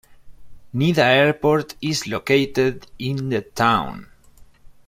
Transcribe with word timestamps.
Nida 0.73 1.03
Airport 1.13 1.75
is 1.79 2.07
located 2.07 2.87
in 2.97 3.29
the 3.29 3.41
town. 3.41 4.07